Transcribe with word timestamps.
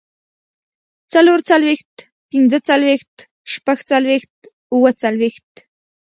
څلورڅلوېښت، 1.11 1.95
پينځهڅلوېښت، 2.29 3.15
شپږڅلوېښت، 3.53 4.35
اووهڅلوېښت 4.73 5.51